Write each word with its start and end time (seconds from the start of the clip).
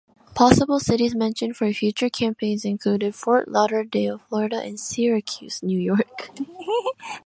Possible 0.33 0.79
cities 0.79 1.13
mentioned 1.13 1.55
for 1.55 1.71
future 1.71 2.09
campaigns 2.09 2.65
included 2.65 3.13
Fort 3.13 3.47
Lauderdale, 3.47 4.17
Florida 4.17 4.55
and 4.59 4.79
Syracuse, 4.79 5.61
New 5.61 5.77
York. 5.79 6.31